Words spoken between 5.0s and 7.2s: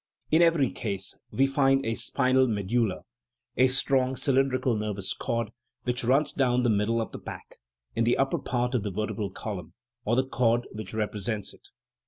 cord, which runs down the middle of the